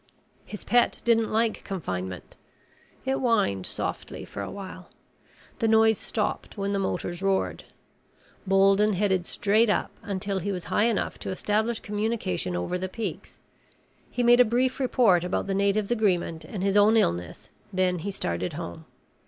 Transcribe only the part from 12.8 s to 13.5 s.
peaks.